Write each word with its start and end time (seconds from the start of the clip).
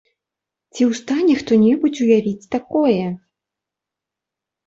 Ці 0.75 0.81
ў 0.83 0.91
стане 0.99 1.33
хто-небудзь 1.41 2.01
уявіць 2.05 2.49
такое?! 2.55 3.05